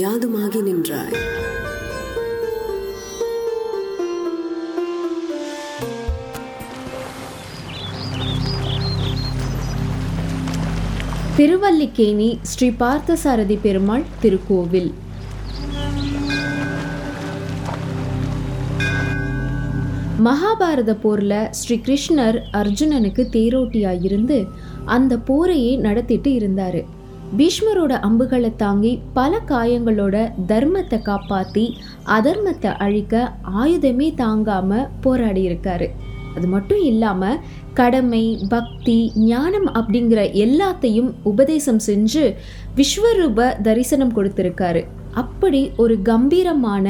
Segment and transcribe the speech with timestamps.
[0.00, 1.16] யாதுமாகி நின்றாய்.
[11.36, 14.90] திருவல்லிக்கேணி ஸ்ரீ பார்த்தசாரதி பெருமாள் திருக்கோவில்.
[20.24, 24.46] மகாபாரத போர்ல ஸ்ரீ கிருஷ்ணர் அர்ஜுனனுக்கு தேரோட்டியா இருந்து
[24.84, 26.82] அந்த போரையே நடத்திட்டு இருந்தாரு.
[27.36, 30.16] பீஷ்மரோட அம்புகளை தாங்கி பல காயங்களோட
[30.46, 31.64] தர்மத்தை காப்பாத்தி
[32.06, 35.88] அதர்மத்தை அழிக்க ஆயுதமே தாங்காம போராடி இருக்காரு
[36.34, 37.36] அது மட்டும் இல்லாம
[37.74, 42.34] கடமை பக்தி ஞானம் அப்படிங்கிற எல்லாத்தையும் உபதேசம் செஞ்சு
[42.76, 44.82] விஸ்வரூப தரிசனம் கொடுத்திருக்காரு.
[45.12, 46.86] அப்படி ஒரு கம்பீரமான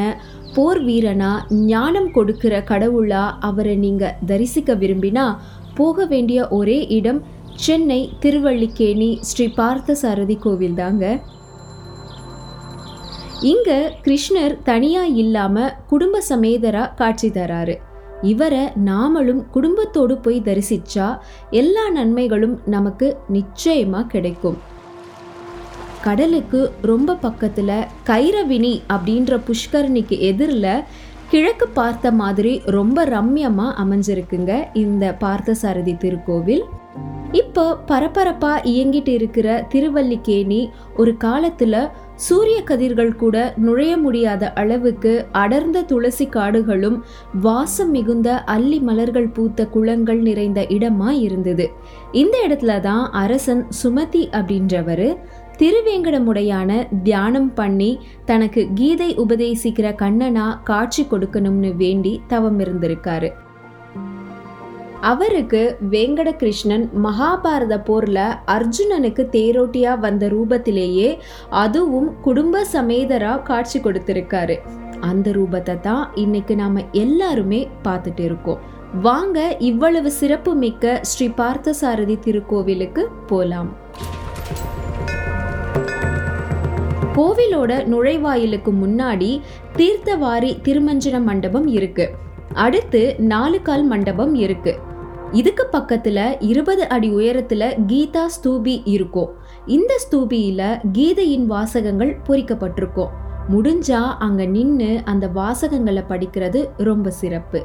[0.54, 5.36] போர் வீரனா ஞானம் கொடுக்கிற கடவுளா அவரை நீங்க தரிசிக்க விரும்பினா
[5.74, 7.22] போக வேண்டிய ஒரே இடம்
[7.54, 11.20] சென்னை திருவள்ளிக்கேணி ஸ்ரீ பார்த்தசாரதி கோவில் தாங்க.
[13.40, 17.76] இங்க கிருஷ்ணர் தனியா இல்லாம குடும்ப சமேதரா காட்சி தராரு.
[18.22, 21.18] இவரை நாமளும் குடும்பத்தோடு போய் தரிசிச்சா
[21.50, 24.56] எல்லா நன்மைகளும் நமக்கு நிச்சயமா கிடைக்கும்.
[26.02, 30.82] கடலுக்கு ரொம்ப பக்கத்துல கைரவினி அப்படின்ற புஷ்கரணிக்கு எதிரில்
[31.30, 36.64] கிழக்கு பார்த்த மாதிரி ரொம்ப ரம்யமா அமைஞ்சிருக்குங்க இந்த பார்த்தசாரதி திருக்கோவில்.
[37.32, 46.26] இப்போ பரபரப்பா இயங்கிட்டு இருக்கிற திருவல்லிக்கேணி ஒரு காலத்துல சூரிய கதிர்கள் கூட நுழைய முடியாத அளவுக்கு அடர்ந்த துளசி
[46.26, 47.04] காடுகளும்
[47.40, 51.70] வாசம் மிகுந்த அல்லி மலர்கள் பூத்த குளங்கள் நிறைந்த இடமா இருந்தது.
[52.12, 55.18] இந்த இடத்துல தான் அரசன் சுமதி அப்படின்றவர்
[55.56, 63.30] திருவேங்கடமுடையான தியானம் பண்ணி தனக்கு கீதை உபதேசிக்கிற கண்ணனா காட்சி கொடுக்கணும்னு வேண்டி தவம் இருந்திருக்காரு.
[65.10, 71.18] அவருக்கு வேங்கட கிருஷ்ணன் மகாபாரத போர்ல அர்ஜுனனுக்கு தேரோட்டியா வந்த ரூபத்திலேயே
[71.50, 74.56] அதுவும் குடும்ப சமேதரா காட்சி கொடுத்திருக்காரு.
[75.00, 78.60] அந்த ரூபத்தை தான் இன்னைக்கு நாம எல்லாருமே பார்த்துட்டு இருக்கோம்.
[79.00, 83.70] வாங்க இவ்வளவு சிறப்பு மிக்க ஸ்ரீ பார்த்தசாரதி திருக்கோவிலுக்கு போலாம்.
[87.16, 89.32] கோவிலோட நுழைவாயிலுக்கு முன்னாடி
[89.76, 92.06] தீர்த்தவாரி திருமஞ்சன மண்டபம் இருக்கு.
[92.54, 94.72] அடுத்து நாலு கால் மண்டபம் இருக்கு.
[95.32, 99.30] இதுக்கு பக்கத்துல இருபது அடி உயரத்துல கீதா ஸ்தூபி இருக்கும்
[99.66, 103.08] இந்த ஸ்தூபியில கீதையின் வாசகங்கள் பொறிக்கப்பட்டிருக்கும்
[103.52, 107.62] முடிஞ்சா அங்க நின்னு அந்த வாசகங்களை படிக்கிறது ரொம்ப சிறப்பு.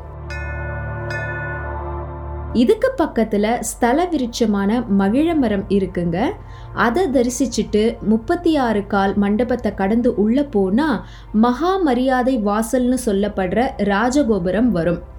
[2.53, 6.29] இதுக்கு பக்கத்துல ஸ்தல விருட்சமான மகிழ மரம் இருக்குங்க.
[6.73, 15.15] அதை தரிசிச்சுட்டு முப்பத்தி ஆறு கால் மண்டபத்தை கடந்து உள்ள போனா மகா மரியாதை வாசல்னு சொல்லப்படுற ராஜகோபுரம் வரும்.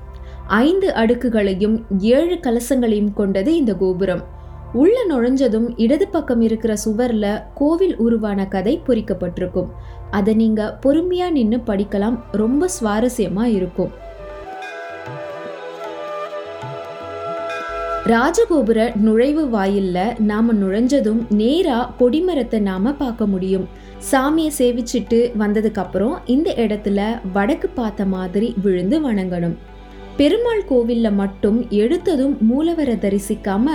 [0.48, 4.25] ஐந்து அடுக்குகளையும் ஏழு கலசங்களையும் கொண்டது இந்த கோபுரம்.
[4.72, 9.69] உள்ள நுழைஞ்சதும் இடது பக்கம் இருக்கிற சுவர்ல கோவில் உருவான கதை பொறிக்கப்பட்டிருக்கும்.
[10.10, 12.19] அதை நீங்க பொறுமையா நின்று படிக்கலாம்.
[12.32, 13.91] ரொம்ப சுவாரஸ்யமா இருக்கும்.
[18.06, 23.69] ராஜகோபுர நுழைவு வாயில்ல நாம நுழைஞ்சதும் நேரா கொடிமரத்தை நாம பார்க்க முடியும்.
[24.10, 29.56] சாமியை சேவிச்சிட்டு வந்ததுக்கு அப்புறம் இந்த இடத்துல வடக்கு பார்த்த மாதிரி விழுந்து வணங்கணும்.
[30.19, 33.67] பெருமாள் கோவில்ல மட்டும் எடுத்ததும் மூலவரை தரிசிக்காம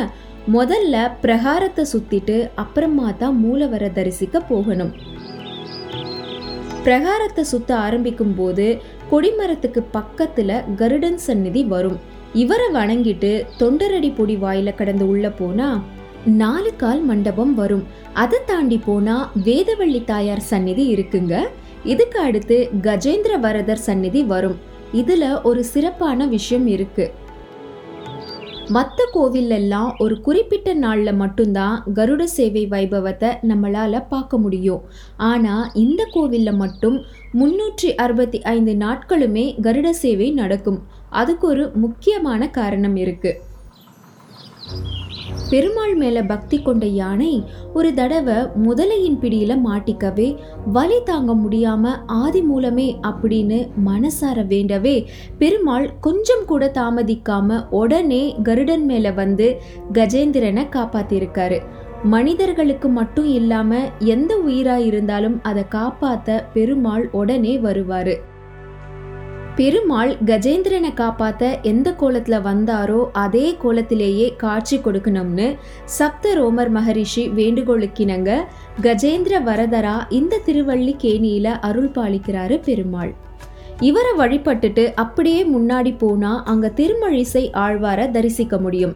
[0.56, 4.92] முதல்ல பிரகாரத்தை சுத்திட்டு அப்புறமா தான் மூலவரை தரிசிக்க போகணும்.
[6.86, 8.66] பிரகாரத்தை சுத்த ஆரம்பிக்கும் போது
[9.12, 11.98] கொடிமரத்துக்கு பக்கத்துல கருடன் சந்நிதி வரும்.
[12.34, 15.70] இவரை வணங்கிட்டு தொண்டரடி பொடி வாயில கடந்து உள்ள போனா
[16.26, 17.86] நாலு கால் மண்டபம் வரும்.
[18.24, 21.34] அதை தாண்டி போனா வேதவள்ளி தாயார் சந்நிதி இருக்குங்க.
[21.84, 24.60] இதுக்கு அடுத்து கஜேந்திர வரதர் சந்நிதி வரும்.
[24.94, 27.06] இதுல ஒரு சிறப்பான விஷயம் இருக்கு.
[28.76, 34.84] மற்ற கோவிலெல்லாம் ஒரு குறிப்பிட்ட நாளில் மட்டும்தான் கருட சேவை வைபவத்தை நம்மளால பார்க்க முடியும்.
[35.30, 36.98] ஆனால் இந்த கோவிலில் மட்டும்
[37.42, 40.80] முன்னூற்றி அறுபத்தி ஐந்து நாட்களுமே கருட சேவை நடக்கும்.
[41.22, 43.34] அதுக்கு ஒரு முக்கியமான காரணம் இருக்கு.
[45.50, 53.00] பெருமாள் மேல பக்தி கொண்ட யானை ஒரு தடவை முதலையின் பிடியில மாட்டிக்கவே வலி தாங்க முடியாம ஆதி மூலமே
[53.02, 59.62] அப்படின்னு மனசார வேண்டவே பெருமாள் கொஞ்சம் கூட தாமதிக்காம உடனே கருடன் மேல வந்து
[59.94, 61.60] கஜேந்திரனை காப்பாத்திருக்காரு.
[62.04, 68.16] மனிதர்களுக்கு மட்டும் இல்லாம எந்த உயிரா இருந்தாலும் அதை காப்பாத்த பெருமாள் உடனே வருவாரு.
[69.56, 75.48] பெருமாள் கஜேந்திரனை காப்பாத்த எந்த கோலத்துல வந்தாரோ அதே கோலத்திலேயே காட்சி கொடுக்கணும்னு
[75.98, 78.40] சப்த ரோமர் மகரிஷி வேண்டுகோளுக்கினங்க
[78.82, 83.14] கஜேந்திர வரதரா இந்த திருவள்ளி கேணியில அருள் பாலிக்கிறாரு பெருமாள்.
[83.80, 88.96] இவரை வழிபட்டுட்டு அப்படியே முன்னாடி போனா அங்க திருமழிசை ஆழ்வார தரிசிக்க முடியும்.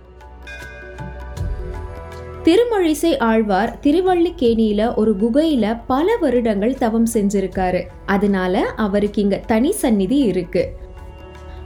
[2.48, 7.82] திருமழிசை ஆழ்வார் திருவள்ளிக்கேணியில ஒரு குகையில பல வருடங்கள் தவம் செஞ்சிருக்காரு.
[8.06, 10.70] அதனால அவருக்கு இங்க தனி சந்நிதி இருக்கு.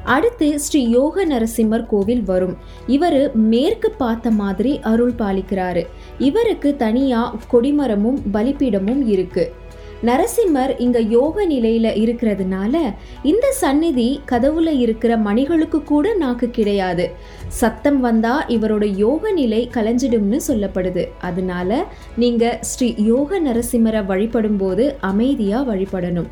[0.03, 2.57] அடுத்து ஸ்ரீ யோக நரசிம்மர் கோவில் வரும்.
[2.87, 5.85] இவர் மேற்கு பார்த்த மாதிரி அருள் பாலிக்கிறாரு.
[6.17, 9.53] இவருக்கு தனியா கொடிமரமும் பலிப்பீடமும் இருக்கு.
[10.03, 12.75] நரசிம்மர் இங்க யோக நிலையில இருக்கிறதுனால
[13.23, 17.11] இந்த சந்நிதி கதவுல இருக்கிற மணிகளுக்கு கூட நாக்கு கிடையாது.
[17.47, 21.05] சத்தம் வந்தா இவரோட யோக நிலை கலைஞ்சிடும்னு சொல்லப்படுது.
[21.21, 21.85] அதனால
[22.17, 26.31] நீங்க ஸ்ரீ யோக நரசிம்மரை வழிபடும் போது அமைதியா வழிபடணும்.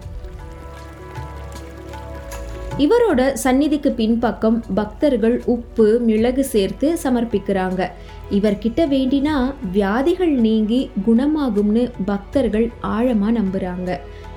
[2.84, 7.82] இவரோட சந்நிதிக்கு பின்பக்கம் பக்தர்கள் உப்பு மிளகு சேர்த்து சமர்ப்பிக்கிறாங்க.
[8.38, 9.34] இவர்கிட்ட வேண்டினா
[9.72, 12.68] வியாதிகள் நீங்கி குணமாகும்னு பக்தர்கள்
[12.98, 13.90] ஆழமா நம்புறாங்க.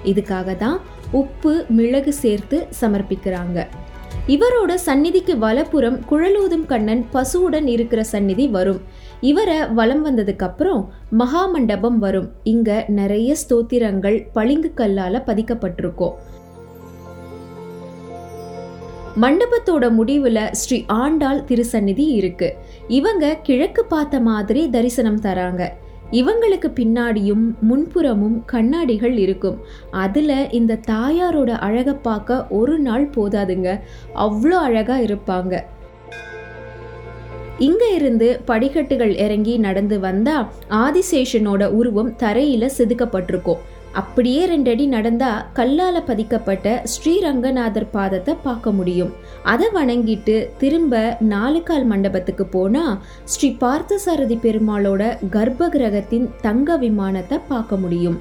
[0.04, 0.80] இதுக்காக தான்
[1.20, 3.66] உப்பு மிளகு சேர்த்து சமர்ப்பிக்கிறாங்க.
[4.34, 8.82] இவரோட சந்நிதிக்கு வலப்புறம் குழலூதும் கண்ணன் பசுவுடன் இருக்கிற சந்நிதி வரும்.
[9.20, 10.82] இவரை வலம் வந்ததுக்கு அப்புறம்
[11.18, 12.28] மகாமண்டபம் வரும்.
[12.42, 16.14] இங்க நிறைய ஸ்தோத்திரங்கள் பளிங்கு கல்லால பதிக்கப்பட்டிருக்கும்.
[19.16, 22.54] மண்டபத்தோட முடிவுல ஸ்ரீ ஆண்டாள் திருசந்நிதி இருக்கு.
[22.88, 25.68] இவங்க கிழக்கு பார்த்த மாதிரி தரிசனம் தராங்க.
[26.10, 29.58] இவங்களுக்கு பின்னாடியும் முன்புறமும் கண்ணாடிகள் இருக்கும்.
[29.90, 33.80] அதுல இந்த தாயாரோட அழகை பார்க்க ஒரு நாள் போதாதுங்க.
[34.14, 35.62] அவ்வளோ அழகா இருப்பாங்க.
[37.58, 43.58] இங்க இருந்து படிக்கட்டுகள் இறங்கி நடந்து வந்தா ஆதிசேஷனோட உருவம் தரையில செதுக்கப்பட்டிருக்கும்.
[44.00, 49.12] அப்படியே ரெண்டடி நடந்தா கல்லால பதிக்கப்பட்ட ஸ்ரீரங்கநாதர் பாதத்தை பார்க்க முடியும்.
[49.42, 52.84] அதை வணங்கிட்டு திரும்ப நாலுகால் மண்டபத்துக்கு போனா
[53.24, 58.20] ஸ்ரீ பார்த்தசாரதி பெருமாளோட கர்ப்ப கிரகத்தின் தங்க விமானத்தை பார்க்க முடியும்.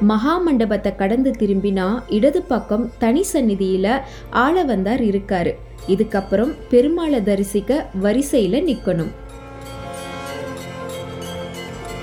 [0.00, 4.00] மகா மண்டபத்தை கடந்து திரும்பினா இடது பக்கம் தனி சந்நிதியில
[4.32, 5.54] ஆளவந்தார் இருக்காரு.
[5.88, 9.12] இதுக்கப்புறம் பெருமாளை தரிசிக்க வரிசையில நிக்கணும்.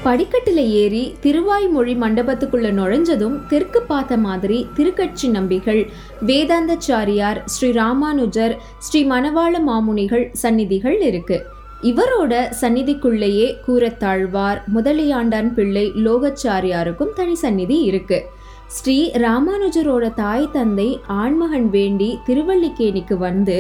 [0.06, 5.82] படிக்கட்டுல ஏறி திருவாய்மொழி மண்டபத்துக்குள்ள நுழைஞ்சதும் தெற்கு பார்த்த மாதிரி திருக்கட்சி நம்பிகள்
[6.26, 11.38] வேதாந்தச்சாரியார் ஸ்ரீ ராமானுஜர் ஸ்ரீ மணவாள மாமுனிகள் சந்நிதிகள் இருக்கு.
[11.82, 18.20] இவரோட சந்நிதிக்குள்ளேயே கூரத்தாழ்வார் முதலியாண்டான் பிள்ளை லோகச்சாரியாருக்கும் தனி சந்நிதி இருக்கு.
[18.68, 23.58] ஸ்ரீ ராமானுஜரோட தாய் தந்தை ஆண்மகன் வேண்டி திருவல்லிக்கேணிக்கு வந்து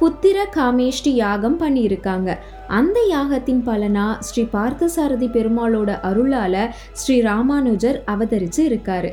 [0.00, 2.36] புத்திர காமேஷ்டி யாகம் பண்ணியிருக்காங்க.
[2.68, 9.12] அந்த யாகத்தின் பலனா ஸ்ரீ பார்த்தசாரதி பெருமாளோட அருளால ஸ்ரீ ராமானுஜர் அவதரிச்சு இருக்காரு.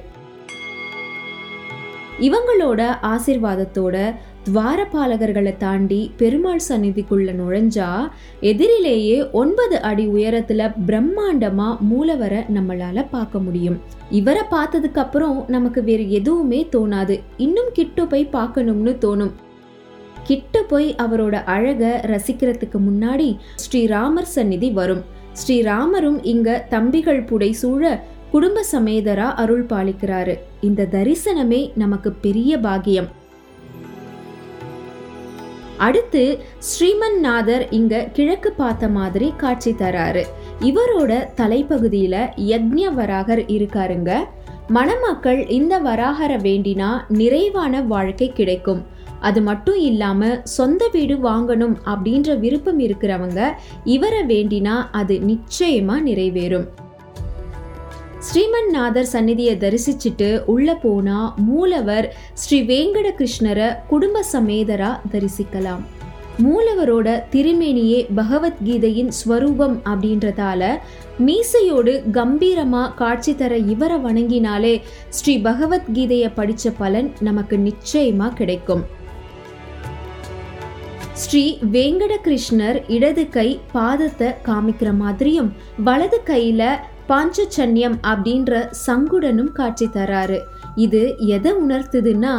[2.19, 8.09] இவங்களோட ஆசிர்வாதத்தோட துவாரபாலகர்களை தாண்டி பெருமாள் சந்நிதிக்குள்ள நுழைஞ்சா
[8.41, 13.79] எதிரிலேயே ஒன்பது அடி உயரத்துல பிரம்மாண்டமா மூலவரை நம்மளால பார்க்க முடியும்.
[14.09, 17.21] இவரை பார்த்ததுக்கு அப்புறம் நமக்கு வேறு எதுவுமே தோணாது.
[17.37, 19.31] இன்னும் கிட்ட போய் பார்க்கணும்னு தோணும்.
[20.23, 25.03] கிட்ட போய் அவரோட அழக ரசிக்கிறதுக்கு முன்னாடி ஸ்ரீராமர் சந்நிதி வரும்.
[25.33, 30.35] ஸ்ரீராமரும் இங்க தம்பிகள் புடை சூழ குடும்ப சமேதரா அருள் பாலிக்கிறாரு.
[30.61, 33.09] இந்த தரிசனமே நமக்கு பெரிய பாகியம்
[35.77, 40.23] அடுத்து ஸ்ரீமன் நாதர் இங்க கிழக்கு பார்த்த மாதிரி காட்சி தராரு.
[40.59, 44.11] இவரோட தலைப்பகுதியில யக்ஞ வராகர் இருக்காருங்க.
[44.67, 48.90] மணமக்கள் இந்த வராகரை வேண்டினா நிறைவான வாழ்க்கை கிடைக்கும்.
[49.21, 53.41] அது மட்டும் இல்லாம சொந்த வீடு வாங்கணும் அப்படின்ற விருப்பம் இருக்கிறவங்க
[53.85, 56.67] இவரை வேண்டினா அது நிச்சயமா நிறைவேறும்.
[58.27, 65.81] ஸ்ரீமன் நாதர் சந்நிதியை தரிசிச்சுட்டு உள்ள போனா மூலவர் ஸ்ரீ வேங்கட கிருஷ்ணரை குடும்ப சமேதரா தரிசிக்கலாம்.
[66.43, 70.69] மூலவரோட திருமேனியே பகவத்கீதையின் ஸ்வரூபம் அப்படின்றதால
[71.25, 74.73] மீசையோடு கம்பீரமா காட்சி தர இவரை வணங்கினாலே
[75.09, 78.83] ஸ்ரீ பகவத்கீதையை படிச்ச பலன் நமக்கு நிச்சயமா கிடைக்கும்.
[81.21, 81.41] ஸ்ரீ
[81.73, 85.49] வேங்கட கிருஷ்ணர் இடது கை பாதத்தை காமிக்கிற மாதிரியும்
[85.87, 86.61] வலது கையில
[87.09, 90.39] பாஞ்சச்சன்யம் அப்படின்ற சங்குடனும் காட்சி தராரு.
[90.85, 91.01] இது
[91.35, 92.33] எதை உணர்த்துதுன்னா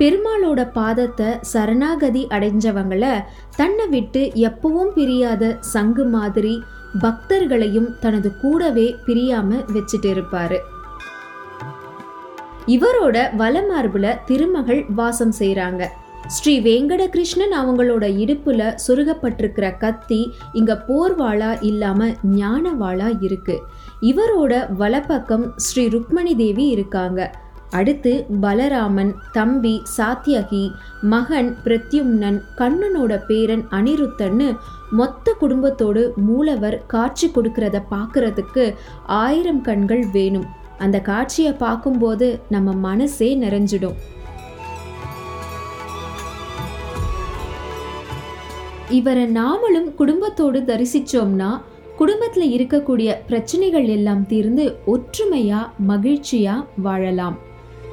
[0.00, 3.04] பெருமாளோட பாதத்தை சரணாகதி அடைஞ்சவங்கள
[3.56, 6.54] தன்னை விட்டு எப்பவும் பிரியாத சங்கு மாதிரி
[7.04, 10.58] பக்தர்களையும் தனது கூடவே பிரியாம வச்சுட்டு இருப்பாரு.
[12.76, 15.84] இவரோட வலமார்புல திருமகள் வாசம் செய்கிறாங்க
[16.34, 23.56] ஸ்ரீ வெங்கடகிருஷ்ணன் அவங்களோட இடுப்புல சொருகப்பட்டிருக்கிற கத்தி இங்க போர்வாளா இல்லாம ஞானவாளா இருக்கு.
[24.00, 27.20] இவரோட வலப்பக்கம் ஸ்ரீ ருக்மணி தேவி இருக்காங்க.
[27.70, 30.64] அடுத்து பலராமன் தம்பி சாத்தியகி
[31.12, 34.56] மகன் பிரத்யும்னன் கண்ணனோட பேரன் அனிருத்தன்னு
[34.90, 38.74] மொத்த குடும்பத்தோடு மூலவர் காட்சி கொடுக்கறத பார்க்கறதுக்கு
[39.06, 40.46] ஆயிரம் கண்கள் வேணும்.
[40.78, 43.96] அந்த காட்சியை பார்க்கும்போது நம்ம மனசே நிறைஞ்சிடும்.
[48.90, 51.60] இவரை நாமளும் குடும்பத்தோடு தரிசிச்சோம்னா
[51.96, 57.38] குடும்பத்தில் இருக்கக்கூடிய பிரச்சனைகள் எல்லாம் தீர்ந்து ஒற்றுமையா மகிழ்ச்சியா வாழலாம்.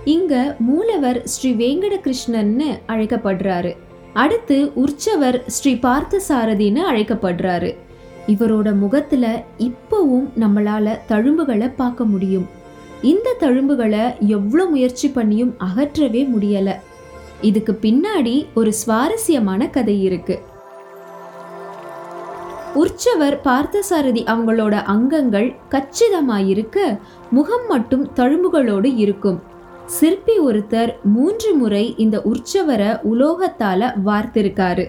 [0.06, 3.76] இங்க மூலவர் ஸ்ரீ வேங்கட கிருஷ்ணன்னு அழைக்கப்படுறாரு.
[4.14, 7.76] அடுத்து உற்சவர் ஸ்ரீ பார்த்த சாரதின்னு அழைக்கப்படுறாரு.
[8.28, 12.48] இவரோட முகத்துல இப்பவும் நம்மளால தழும்புகளை பார்க்க முடியும்.
[13.02, 16.72] இந்த தழும்புகளை எவ்வளோ முயற்சி பண்ணியும் அகற்றவே முடியல.
[17.42, 20.52] இதுக்கு பின்னாடி ஒரு சுவாரஸ்யமான கதை இருக்குது
[22.76, 26.78] உற்சவர் பார்த்தசாரதி அவங்களோட அங்கங்கள் கச்சிதமாயிருக்க
[27.32, 29.42] முகம் மட்டும் தழும்புகளோடு இருக்கும்.
[29.86, 34.86] சிற்பி ஒருத்தர் மூன்று முறை இந்த உற்சவரை உலோகத்தால வார்த்திருக்காரு.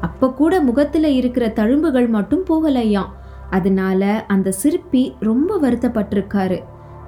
[0.00, 3.12] அப்ப கூட முகத்துல இருக்கிற தழும்புகள் மட்டும் போகலையாம்
[3.50, 6.58] அதனால அந்த சிற்பி ரொம்ப வருத்தப்பட்டிருக்காரு.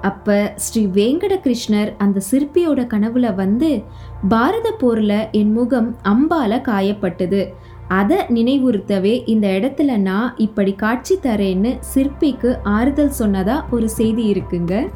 [0.01, 3.83] அப்ப ஸ்ரீ வேங்கட கிருஷ்ணர் அந்த சிற்பியோட கனவுல வந்து
[4.29, 7.55] பாரத போர்ல என் முகம் அம்பால காயப்பட்டது.
[7.89, 14.89] அதை நினைவுறுத்தவே இந்த இடத்துல நான் இப்படி காட்சி தரேன்னு சிற்பிக்கு ஆறுதல் சொன்னதா ஒரு செய்தி இருக்குங்க.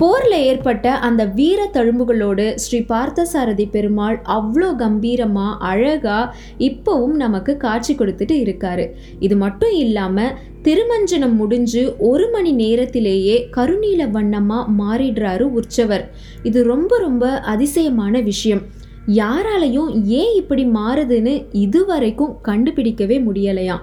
[0.00, 8.36] போர்ல ஏற்பட்ட அந்த வீர தழும்புகளோடு ஸ்ரீ பார்த்தசாரதி பெருமாள் அவ்வளோ கம்பீரமா அழகா இப்பவும் நமக்கு காட்சி கொடுத்துட்டு
[8.44, 8.86] இருக்காரு.
[9.18, 10.32] இது மட்டும் இல்லாம
[10.62, 16.10] திருமஞ்சனம் முடிஞ்சு ஒரு மணி நேரத்திலேயே கருநீல வண்ணமா மாறிடுறாரு உற்சவர்.
[16.42, 18.62] இது ரொம்ப ரொம்ப அதிசயமான விஷயம்.
[19.06, 23.82] யாராலையும் ஏன் இப்படி மாறுதுன்னு இதுவரைக்கும் கண்டுபிடிக்கவே முடியலையாம்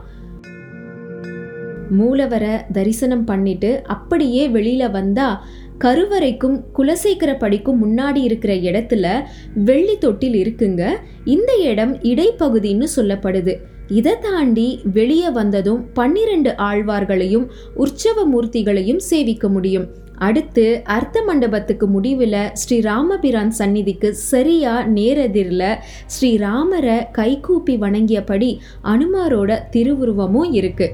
[2.00, 5.46] மூலவரை தரிசனம் பண்ணிட்டு அப்படியே வெளியில வந்தா
[5.80, 9.22] கருவறைக்கும் குலசேகர படிக்கும் முன்னாடி இருக்கிற இடத்துல
[9.54, 10.96] வெள்ளி தொட்டில் இருக்குங்க.
[11.26, 13.56] இந்த இடம் இடைப்பகுதின்னு சொல்லப்படுது.
[13.98, 17.46] இதை தாண்டி வெளியே வந்ததும் பன்னிரண்டு ஆழ்வார்களையும்
[17.84, 19.88] உற்சவ மூர்த்திகளையும் சேவிக்க முடியும்.
[20.28, 25.66] அடுத்து அர்த்த மண்டபத்துக்கு முடிவில் ஸ்ரீ ராமபிரான் சந்நிதிக்கு சரியா நேரெதிரில்
[26.06, 28.52] ஸ்ரீ ராமரை கைகூப்பி வணங்கியபடி
[28.94, 30.88] அனுமாரோட திருவுருவமும் இருக்கு.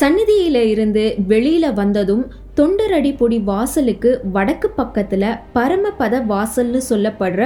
[0.00, 2.24] சந்நிதியில இருந்து வெளியில வந்ததும்
[2.56, 7.42] தொண்டரடி பொடி வாசலுக்கு வடக்கு பக்கத்துல பரமபத வாசல்னு சொல்லப்படுற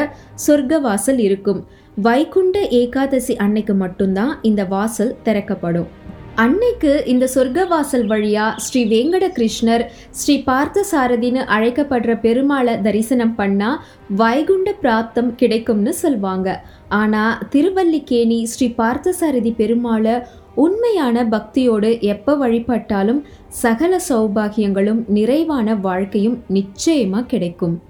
[0.46, 1.60] சொர்க்க வாசல் இருக்கும்.
[2.06, 5.86] வைகுண்ட ஏகாதசி அன்னைக்கு மட்டும்தான் இந்த வாசல் திறக்கப்படும்.
[6.34, 13.70] அன்னைக்கு இந்த சொர்க்க வாசல் வழியா ஸ்ரீ வேங்கட கிருஷ்ணர் ஸ்ரீ பார்த்த சாரதின்னு அழைக்கப்படுற பெருமாளை தரிசனம் பண்ணா
[14.16, 16.48] வைகுண்ட பிராப்தம் கிடைக்கும்னு சொல்வாங்க.
[16.88, 20.16] ஆனா திருவல்லிக்கேணி ஸ்ரீ பார்த்தசாரதி பெருமாளை
[20.56, 27.82] உண்மையான பக்தியோடு எப்போ வழிபட்டாலும் சகல சௌபாகியங்களும் நிறைவான வாழ்க்கையும் நிச்சயமா கிடைக்கும்.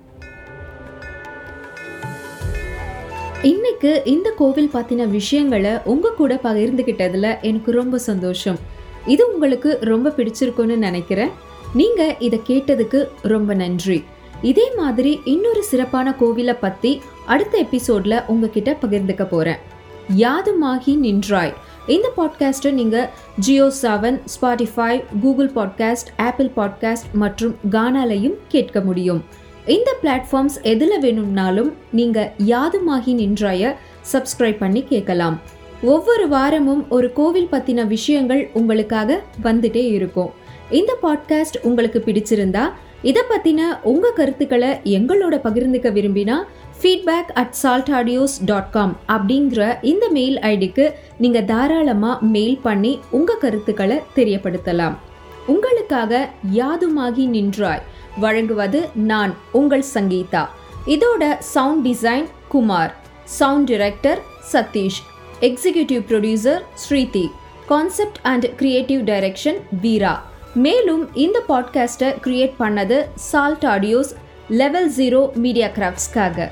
[3.42, 8.58] இன்னைக்கு இந்த கோவில் பார்த்தின விஷயங்களை உங்க கூட பகிர்ந்துகிட்டதுல எனக்கு ரொம்ப சந்தோஷம்.
[9.06, 11.30] இது உங்களுக்கு ரொம்ப பிடிச்சிருக்கும்னு நினைக்கிறேன்.
[11.74, 14.04] நீங்க இதை கேட்டதுக்கு ரொம்ப நன்றி.
[14.42, 19.62] இதே மாதிரி இன்னொரு சிறப்பான கோவிலை பத்தி அடுத்த எபிசோட்ல உங்ககிட்ட பகிர்ந்துக்க போறேன்.
[20.18, 21.54] யாதுமாகி நின்றாய்.
[21.86, 29.24] இந்த பாட்காஸ்ட்டை நீங்கள் Jio Saavn Spotify Google podcast Apple podcast மற்றும் கானாலையும் கேட்க முடியும்.
[29.66, 33.76] இந்த பிளாட்ஃபார்ம்ஸ் எதில் வேணும்னாலும் நீங்கள் யாதுமாகி நின்றாய
[34.12, 35.40] சப்ஸ்கிரைப் பண்ணி கேட்கலாம்.
[35.82, 40.30] ஒவ்வொரு வாரமும் ஒரு கோவில் பற்றின விஷயங்கள் உங்களுக்காக வந்துட்டே இருக்கும்.
[40.70, 42.64] இந்த பாட்காஸ்ட் உங்களுக்கு பிடிச்சிருந்தா
[43.02, 46.36] இதை பற்றின உங்கள் கருத்துக்களை எங்களோட பகிர்ந்துக்க விரும்பினா
[46.80, 53.38] feedback at Salt audios dot com அப்படிங்கிற இந்த மெயில் ஐடிக்கு நீங்கள் தாராளமாக மெயில் பண்ணி உங்கள்
[53.38, 54.96] கருத்துக்களை தெரியப்படுத்தலாம்.
[55.46, 57.82] உங்களுக்காக யாதுமாகி நின்றாய்?
[58.16, 60.44] வழங்குவது நான் உங்கள் சங்கீதா.
[60.86, 62.94] இதோட sound design Kumar.
[63.24, 64.18] Sound director
[64.52, 65.00] Sathish.
[65.40, 67.30] Executive producer Sridhi.
[67.66, 70.14] Concept and creative direction Veera.
[70.54, 74.12] மேலும் இந்த பாட்காஸ்ட்டை கிரியேட் பண்ணது Salt audios
[74.48, 76.48] level zero media கிராஃப்ட்ஸ்க்காக